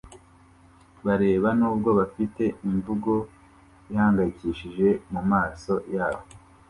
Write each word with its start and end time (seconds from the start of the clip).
bareba 1.05 1.49
nubwo 1.59 1.89
bafite 1.99 2.43
imvugo 2.67 3.11
ihangayikishije 3.91 4.87
mumaso 5.11 5.73
yabo 5.95 6.23